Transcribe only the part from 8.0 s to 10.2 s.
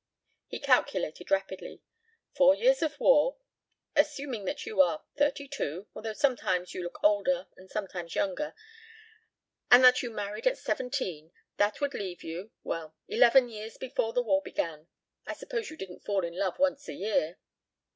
younger, and that you